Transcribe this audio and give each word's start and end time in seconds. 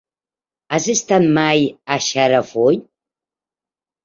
Has 0.77 0.87
estat 0.93 1.27
mai 1.35 1.67
a 1.97 1.99
Xarafull? 2.07 2.81